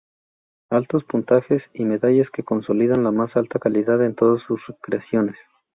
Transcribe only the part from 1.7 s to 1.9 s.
y